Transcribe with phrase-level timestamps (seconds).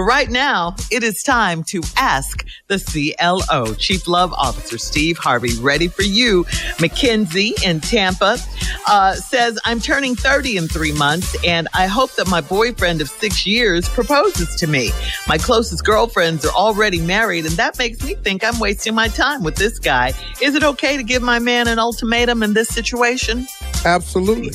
[0.00, 5.52] But right now, it is time to ask the CLO, Chief Love Officer Steve Harvey.
[5.58, 6.46] Ready for you.
[6.80, 8.38] Mackenzie in Tampa
[8.86, 13.10] uh, says, I'm turning 30 in three months, and I hope that my boyfriend of
[13.10, 14.90] six years proposes to me.
[15.28, 19.42] My closest girlfriends are already married, and that makes me think I'm wasting my time
[19.42, 20.14] with this guy.
[20.40, 23.46] Is it okay to give my man an ultimatum in this situation?
[23.84, 24.54] Absolutely.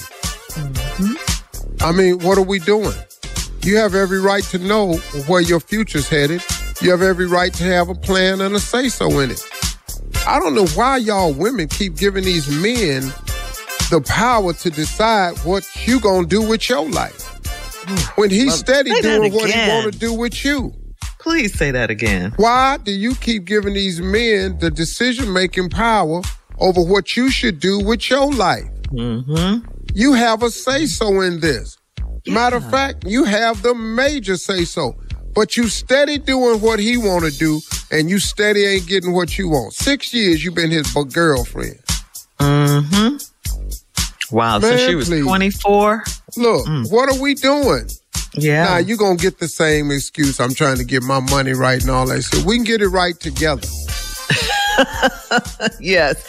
[1.81, 2.95] I mean, what are we doing?
[3.65, 4.93] You have every right to know
[5.25, 6.43] where your future's headed.
[6.81, 9.41] You have every right to have a plan and a say so in it.
[10.27, 13.11] I don't know why y'all women keep giving these men
[13.89, 17.23] the power to decide what you gonna do with your life.
[18.17, 20.71] When he's steady doing what he wanna do with you.
[21.17, 22.33] Please say that again.
[22.37, 26.21] Why do you keep giving these men the decision making power
[26.59, 28.69] over what you should do with your life?
[28.89, 29.67] Mm-hmm.
[29.95, 31.79] You have a say so in this.
[32.27, 34.95] Matter of fact, you have the major say so.
[35.33, 37.59] But you steady doing what he want to do,
[37.91, 39.73] and you steady ain't getting what you want.
[39.73, 41.77] Six years you been his girlfriend.
[42.39, 43.17] Mm-hmm.
[44.35, 45.23] Wow, Man, so she was please.
[45.23, 46.03] 24?
[46.37, 47.89] Look, what are we doing?
[48.33, 48.65] Yeah.
[48.65, 50.39] Now you gonna get the same excuse.
[50.39, 52.43] I'm trying to get my money right and all that shit.
[52.45, 53.67] We can get it right together.
[55.79, 56.23] yes.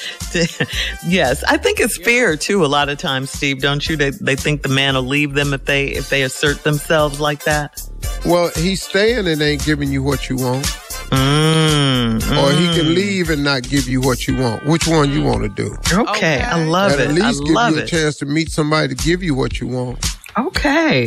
[1.06, 1.44] yes.
[1.44, 3.96] I think it's fair too a lot of times, Steve, don't you?
[3.96, 7.44] They they think the man will leave them if they if they assert themselves like
[7.44, 7.80] that.
[8.24, 10.64] Well, he's staying and ain't giving you what you want.
[11.10, 14.66] Mm, Or he can leave and not give you what you want.
[14.66, 15.76] Which one you want to do?
[16.10, 17.08] Okay, I love At it.
[17.10, 17.86] At least I give love you a it.
[17.88, 20.04] chance to meet somebody to give you what you want.
[20.36, 21.06] Okay.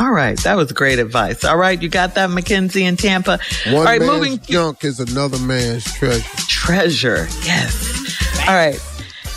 [0.00, 1.44] All right, that was great advice.
[1.44, 3.38] All right, you got that, Mackenzie in Tampa.
[3.66, 6.22] One All right, man's moving junk is another man's treasure.
[6.48, 7.26] treasure.
[7.44, 8.38] Yes.
[8.48, 8.80] All right.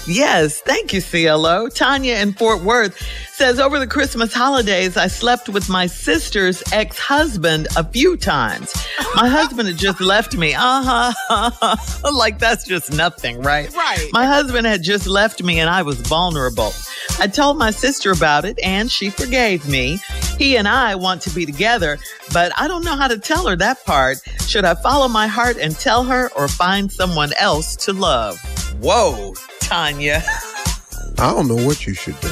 [0.07, 0.61] Yes.
[0.61, 1.67] Thank you, CLO.
[1.67, 3.01] Tanya in Fort Worth
[3.33, 8.71] says over the Christmas holidays, I slept with my sister's ex husband a few times.
[9.15, 10.53] My husband had just left me.
[10.53, 12.11] Uh huh.
[12.13, 13.73] like that's just nothing, right?
[13.73, 14.09] Right.
[14.13, 16.71] My husband had just left me and I was vulnerable.
[17.19, 19.99] I told my sister about it and she forgave me.
[20.37, 21.97] He and I want to be together,
[22.33, 24.17] but I don't know how to tell her that part.
[24.47, 28.37] Should I follow my heart and tell her or find someone else to love?
[28.81, 30.21] Whoa, Tanya.
[31.17, 32.29] I don't know what you should do.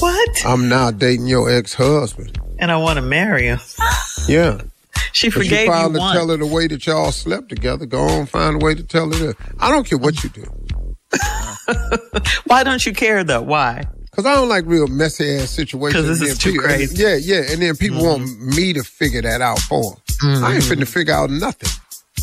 [0.00, 0.28] What?
[0.44, 2.40] I'm now dating your ex husband.
[2.58, 3.60] And I want to marry him.
[4.28, 4.60] Yeah.
[5.12, 6.12] She But you forgave you finally once.
[6.16, 7.86] tell her the way that y'all slept together.
[7.86, 9.36] Go on, find a way to tell her that.
[9.58, 10.44] I don't care what you do.
[12.46, 13.40] Why don't you care though?
[13.42, 13.82] Why?
[14.12, 16.04] Cause I don't like real messy ass situations.
[16.06, 16.96] 'Cause this is too people- crazy.
[17.02, 17.42] Yeah, yeah.
[17.50, 20.44] And then people want me to figure that out for them.
[20.44, 20.80] I ain't Mm-hmm.
[20.82, 21.70] finna figure out nothing.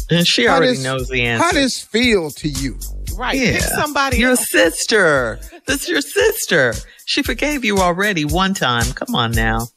[0.09, 1.43] And she How already this- knows the answer.
[1.45, 2.77] How does feel to you?
[3.15, 3.37] Right.
[3.39, 3.53] Yeah.
[3.53, 4.49] Pick somebody Your else.
[4.51, 5.39] sister.
[5.65, 6.75] This is your sister.
[7.05, 8.91] She forgave you already one time.
[8.93, 9.67] Come on now.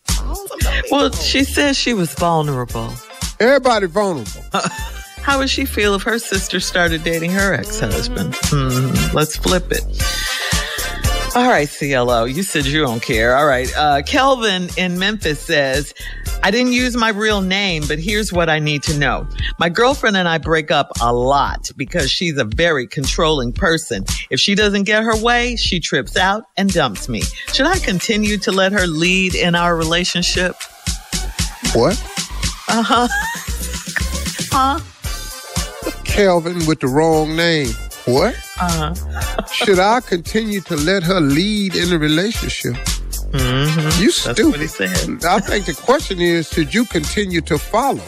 [0.91, 2.93] Well, she says she was vulnerable.
[3.41, 4.43] Everybody vulnerable.
[5.23, 8.35] How would she feel if her sister started dating her ex-husband?
[8.43, 9.83] Hmm, let's flip it.
[11.37, 13.37] All right, CLO, you said you don't care.
[13.37, 13.73] All right.
[13.77, 15.95] Uh, Kelvin in Memphis says,
[16.43, 19.29] I didn't use my real name, but here's what I need to know.
[19.61, 24.05] My girlfriend and I break up a lot because she's a very controlling person.
[24.31, 27.23] If she doesn't get her way, she trips out and dumps me.
[27.53, 30.57] Should I continue to let her lead in our relationship?
[31.75, 31.97] What?
[32.67, 33.09] Uh huh.
[34.51, 34.81] Huh?
[36.03, 37.73] Kelvin with the wrong name.
[38.07, 38.35] What?
[38.61, 39.45] Uh huh.
[39.47, 42.75] Should I continue to let her lead in the relationship?
[43.33, 44.03] Mm-hmm.
[44.03, 44.47] You That's stupid.
[44.47, 45.25] what he said.
[45.25, 48.03] I think the question is, should you continue to follow?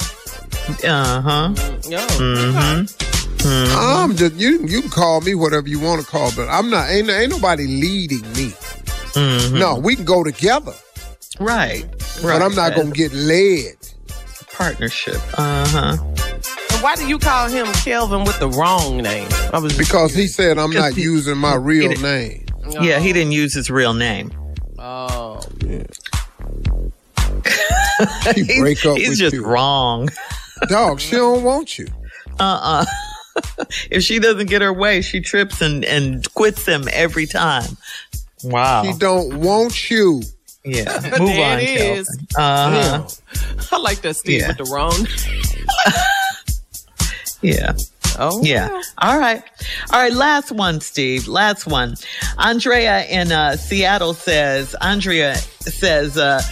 [0.84, 1.54] Uh huh.
[1.88, 1.98] Yo.
[2.18, 3.76] Mm-hmm.
[3.76, 4.64] I'm just you.
[4.66, 6.90] You can call me whatever you want to call, but I'm not.
[6.90, 8.50] Ain't ain't nobody leading me.
[9.14, 9.58] Mhm.
[9.58, 10.72] No, we can go together,
[11.38, 11.84] Right.
[11.84, 12.22] Right.
[12.22, 13.74] but I'm not gonna get led.
[14.40, 15.20] a partnership.
[15.38, 15.96] Uh huh.
[16.82, 19.28] And Why do you call him Kelvin with the wrong name?
[19.52, 22.46] I was Because he said I'm not he- using my real didn't- name.
[22.80, 24.32] Yeah, he didn't use his real name.
[24.80, 25.40] Oh.
[25.64, 25.84] Yeah.
[28.34, 29.46] he break up he's with just you.
[29.46, 30.08] wrong.
[30.68, 31.86] Dog, she don't want you.
[32.40, 37.26] Uh uh if she doesn't get her way, she trips and, and quits him every
[37.26, 37.76] time.
[38.42, 38.82] Wow.
[38.82, 40.22] She don't want you.
[40.64, 40.94] Yeah.
[41.18, 41.98] Move There on, it Kelvin.
[41.98, 42.18] is.
[42.36, 43.06] Uh-huh.
[43.70, 44.48] I like that Steve Yeah.
[44.48, 45.06] with the wrong.
[47.42, 47.74] Yeah.
[48.18, 48.68] Oh, Yeah.
[48.98, 49.42] All right.
[49.92, 50.12] All right.
[50.12, 51.28] Last one, Steve.
[51.28, 51.94] Last one.
[52.38, 56.42] Andrea in uh, Seattle says, Andrea says, uh,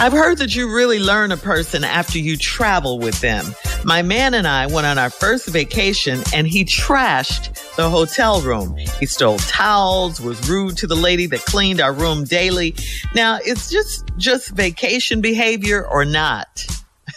[0.00, 3.46] I've heard that you really learn a person after you travel with them.
[3.84, 8.76] My man and I went on our first vacation and he trashed the hotel room.
[8.76, 12.76] He stole towels, was rude to the lady that cleaned our room daily.
[13.14, 16.64] Now, it's just just vacation behavior or not?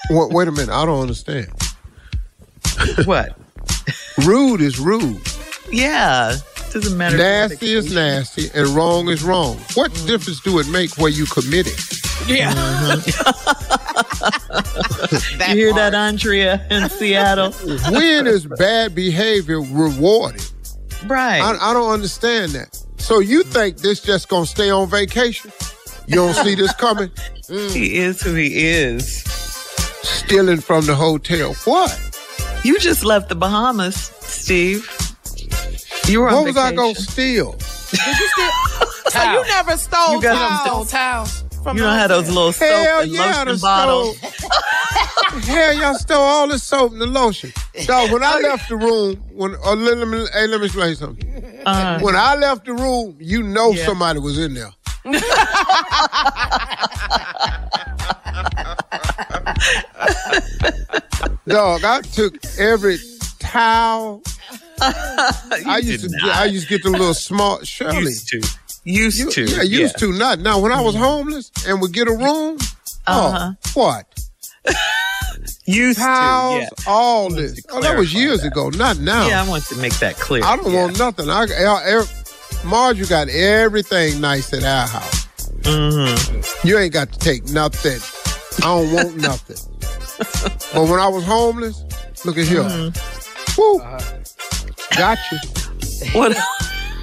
[0.09, 1.51] Wait, wait a minute, I don't understand.
[3.05, 3.37] What?
[4.25, 5.21] Rude is rude.
[5.71, 6.35] Yeah.
[6.71, 7.17] Doesn't matter.
[7.17, 9.57] Nasty is nasty, and wrong is wrong.
[9.73, 10.07] What Mm.
[10.07, 11.79] difference do it make where you commit it?
[12.27, 12.53] yeah.
[15.49, 17.51] You hear that, Andrea in Seattle?
[17.91, 20.43] When is bad behavior rewarded?
[21.07, 21.41] right.
[21.41, 22.77] I, I don't understand that.
[22.97, 25.51] So you think this just gonna stay on vacation?
[26.07, 27.11] You don't see this coming?
[27.49, 29.23] he is who he is.
[30.03, 31.53] Stealing from the hotel.
[31.65, 31.91] What?
[32.63, 34.87] You just left the Bahamas, Steve.
[36.07, 37.57] You were on What was I gonna steal?
[37.59, 41.43] So you never stole You got them towels towels.
[41.63, 44.17] from You don't have those little soap Hell and yeah, lotion bottles.
[45.45, 47.51] Hell, y'all stole all the soap and the lotion.
[47.85, 50.95] Dog, when I left the room, when uh, let, let me, hey, let me explain
[50.95, 51.27] something.
[51.65, 53.85] Uh, When I left the room, you know Yeah.
[53.85, 54.71] somebody was in there.
[61.51, 62.97] Dog, I took every
[63.39, 64.21] towel.
[64.81, 67.99] I used to, get, I used to get the little small Shirley.
[68.03, 68.41] used to.
[68.83, 69.45] Used You- to.
[69.57, 70.39] yeah, used to not.
[70.39, 72.57] Now, when I was homeless and would get a room,
[73.07, 73.51] Uh-huh.
[73.53, 74.05] oh, what?
[75.65, 76.75] Used Towels, to.
[76.85, 76.91] Yeah.
[76.91, 77.53] all this.
[77.63, 78.47] to Oh, that was years that.
[78.47, 79.27] ago, not now.
[79.27, 80.43] yeah, I want to make that clear.
[80.43, 80.81] I don't yeah.
[80.83, 81.29] want nothing.
[81.29, 82.03] I, I, I
[82.65, 85.27] Marge, you got everything nice at our house.
[85.61, 86.67] Mm-hmm.
[86.67, 87.99] You ain't got to take nothing.
[88.59, 89.57] I don't want nothing.
[90.73, 91.83] But when I was homeless,
[92.25, 92.63] look at here.
[92.63, 93.61] Mm-hmm.
[93.61, 93.79] Woo.
[94.97, 95.37] Got you.
[96.19, 96.37] What?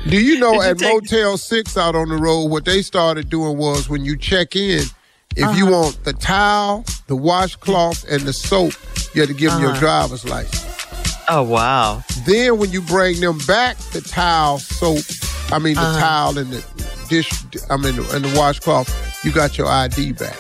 [0.09, 2.82] Do you know Did you at take- Motel 6 out on the road, what they
[2.82, 4.82] started doing was when you check in,
[5.37, 5.70] if you Uh-huh.
[5.82, 8.73] want the towel, the washcloth, and the soap,
[9.15, 9.81] you had to give them your Uh-huh.
[9.81, 10.65] driver's license.
[11.29, 12.03] Oh wow.
[12.26, 15.05] Then when you bring them back the towel, soap,
[15.53, 16.00] I mean the Uh-huh.
[16.00, 16.65] towel and the
[17.09, 17.31] dish,
[17.69, 18.88] I mean and the washcloth,
[19.25, 20.37] you got your ID back.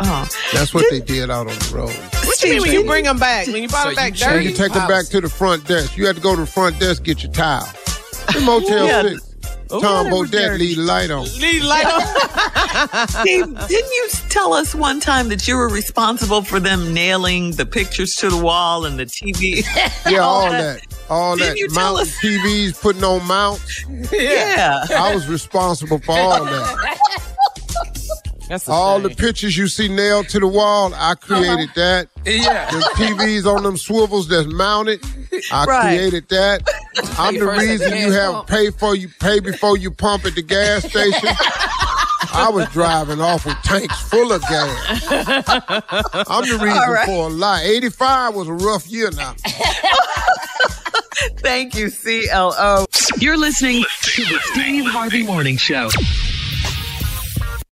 [0.00, 0.28] Oh.
[0.52, 1.96] That's what they did out on the road.
[2.42, 3.46] What you mean when you bring them back?
[3.46, 4.44] When you brought So them back you dirty?
[4.46, 5.96] you take them back to the front desk.
[5.96, 7.66] You had to go to the front desk get your towel.
[8.32, 9.02] The Motel Yeah.
[9.02, 9.22] Six.
[9.68, 10.64] Oh, Tom they were Bodett dirty.
[10.76, 11.24] leave light on.
[11.40, 13.08] Leave the light on.
[13.08, 17.66] Steve, didn't you tell us one time that you were responsible for them nailing the
[17.66, 19.64] pictures to the wall and the TV?
[20.08, 20.82] Yeah, all that.
[21.10, 21.58] All Didn't that.
[21.58, 22.18] you tell Mounting us?
[22.20, 23.84] TVs, putting on mounts.
[24.12, 24.84] yeah.
[24.96, 26.98] I was responsible for all that.
[28.48, 29.08] That's a All shame.
[29.08, 32.08] the pictures you see nailed to the wall, I created that.
[32.24, 32.70] Yeah.
[32.70, 35.00] The TVs on them swivels that's mounted,
[35.52, 35.96] I Right.
[35.98, 36.62] created that.
[37.18, 38.48] I'm the reason the you have pump.
[38.48, 41.28] pay for you pay before you pump at the gas station.
[42.32, 45.06] I was driving off with tanks full of gas.
[45.08, 47.06] I'm the reason right.
[47.06, 47.62] for a lot.
[47.64, 49.34] 85 was a rough year now.
[51.38, 52.84] Thank you, CLO.
[53.18, 55.88] You're listening to the Steve Harvey Morning Show.